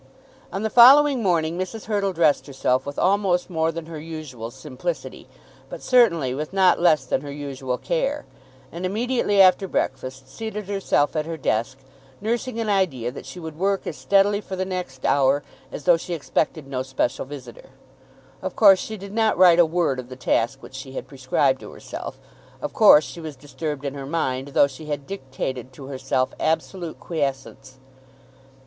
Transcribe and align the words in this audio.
On 0.51 0.63
the 0.63 0.71
following 0.71 1.21
morning 1.21 1.59
Mrs. 1.59 1.85
Hurtle 1.85 2.11
dressed 2.11 2.47
herself 2.47 2.87
with 2.87 2.97
almost 2.97 3.51
more 3.51 3.71
than 3.71 3.85
her 3.85 3.99
usual 3.99 4.49
simplicity, 4.49 5.27
but 5.69 5.83
certainly 5.83 6.33
with 6.33 6.51
not 6.53 6.79
less 6.79 7.05
than 7.05 7.21
her 7.21 7.31
usual 7.31 7.77
care, 7.77 8.25
and 8.71 8.83
immediately 8.83 9.39
after 9.39 9.67
breakfast 9.67 10.27
seated 10.27 10.67
herself 10.67 11.15
at 11.15 11.27
her 11.27 11.37
desk, 11.37 11.77
nursing 12.19 12.59
an 12.59 12.67
idea 12.67 13.11
that 13.11 13.27
she 13.27 13.39
would 13.39 13.59
work 13.59 13.85
as 13.85 13.95
steadily 13.95 14.41
for 14.41 14.55
the 14.55 14.65
next 14.65 15.05
hour 15.05 15.43
as 15.71 15.83
though 15.83 15.97
she 15.97 16.15
expected 16.15 16.65
no 16.67 16.81
special 16.81 17.23
visitor. 17.23 17.69
Of 18.41 18.55
course 18.55 18.79
she 18.79 18.97
did 18.97 19.13
not 19.13 19.37
write 19.37 19.59
a 19.59 19.67
word 19.67 19.99
of 19.99 20.09
the 20.09 20.15
task 20.15 20.63
which 20.63 20.73
she 20.73 20.93
had 20.93 21.07
prescribed 21.07 21.59
to 21.59 21.69
herself. 21.69 22.19
Of 22.59 22.73
course 22.73 23.03
she 23.03 23.21
was 23.21 23.35
disturbed 23.35 23.85
in 23.85 23.93
her 23.93 24.07
mind, 24.07 24.47
though 24.53 24.65
she 24.65 24.87
had 24.87 25.05
dictated 25.05 25.71
to 25.73 25.85
herself 25.85 26.33
absolute 26.39 26.99
quiescence. 26.99 27.77